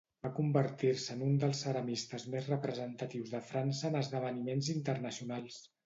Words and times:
Va 0.25 0.29
convertir-se 0.37 1.13
en 1.17 1.21
un 1.25 1.35
dels 1.43 1.61
ceramistes 1.67 2.27
més 2.37 2.49
representatius 2.55 3.37
de 3.37 3.45
França 3.53 3.89
en 3.95 4.03
esdeveniments 4.05 4.77
internacionals. 4.79 5.67